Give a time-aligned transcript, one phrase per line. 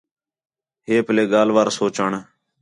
[0.87, 2.11] ہے پَلّے ڳالھ وار سوچݨ